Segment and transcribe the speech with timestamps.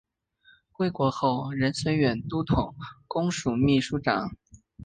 [0.71, 2.73] 归国后任绥远都统
[3.07, 4.35] 公署秘书长。